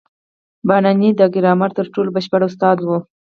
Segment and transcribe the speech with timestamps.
[0.67, 2.97] پاڼيڼى د ګرامر تر ټولو بشپړ استاد وو.